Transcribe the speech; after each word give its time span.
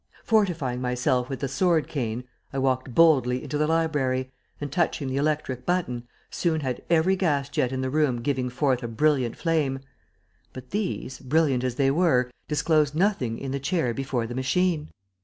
Fortifying 0.23 0.81
myself 0.81 1.29
with 1.29 1.41
the 1.41 1.47
sword 1.47 1.87
cane, 1.87 2.23
I 2.51 2.57
walked 2.57 2.95
boldly 2.95 3.43
into 3.43 3.59
the 3.59 3.67
library, 3.67 4.31
and, 4.59 4.71
touching 4.71 5.09
the 5.09 5.17
electric 5.17 5.63
button, 5.63 6.07
soon 6.31 6.61
had 6.61 6.81
every 6.89 7.15
gas 7.15 7.49
jet 7.49 7.71
in 7.71 7.81
the 7.81 7.89
room 7.91 8.23
giving 8.23 8.49
forth 8.49 8.81
a 8.81 8.87
brilliant 8.87 9.35
flame; 9.37 9.79
but 10.53 10.71
these, 10.71 11.19
brilliant 11.19 11.63
as 11.63 11.75
they 11.75 11.91
were, 11.91 12.31
disclosed 12.47 12.95
nothing 12.95 13.37
in 13.37 13.51
the 13.51 13.59
chair 13.59 13.93
before 13.93 14.25
the 14.25 14.33
machine. 14.33 14.89